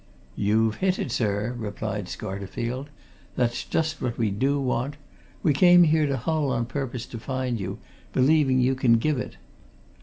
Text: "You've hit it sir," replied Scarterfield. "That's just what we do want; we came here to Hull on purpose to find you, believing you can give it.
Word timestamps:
"You've 0.35 0.77
hit 0.77 0.97
it 0.97 1.11
sir," 1.11 1.53
replied 1.59 2.05
Scarterfield. 2.05 2.87
"That's 3.35 3.63
just 3.63 4.01
what 4.01 4.17
we 4.17 4.31
do 4.31 4.59
want; 4.59 4.97
we 5.43 5.53
came 5.53 5.83
here 5.83 6.07
to 6.07 6.17
Hull 6.17 6.49
on 6.51 6.65
purpose 6.65 7.05
to 7.05 7.19
find 7.19 7.59
you, 7.59 7.77
believing 8.11 8.59
you 8.59 8.73
can 8.73 8.93
give 8.93 9.19
it. 9.19 9.37